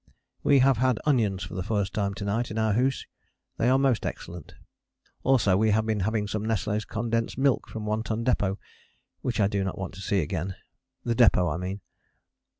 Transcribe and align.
We 0.41 0.57
have 0.65 0.77
had 0.77 0.99
onions 1.05 1.43
for 1.43 1.53
the 1.53 1.61
first 1.61 1.93
time 1.93 2.15
to 2.15 2.25
night 2.25 2.49
in 2.49 2.57
our 2.57 2.73
hoosh 2.73 3.05
they 3.57 3.69
are 3.69 3.77
most 3.77 4.03
excellent. 4.03 4.55
Also 5.21 5.55
we 5.55 5.69
have 5.69 5.85
been 5.85 5.99
having 5.99 6.27
some 6.27 6.41
Nestlé's 6.43 6.85
condensed 6.85 7.37
milk 7.37 7.69
from 7.69 7.85
One 7.85 8.01
Ton 8.01 8.25
Depôt 8.25 8.57
which 9.21 9.39
I 9.39 9.45
do 9.45 9.63
not 9.63 9.77
want 9.77 9.93
to 9.93 10.01
see 10.01 10.21
again, 10.21 10.55
the 11.03 11.13
depôt 11.13 11.53
I 11.53 11.57
mean. 11.57 11.81